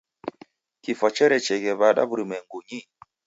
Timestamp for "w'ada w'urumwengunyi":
1.79-2.79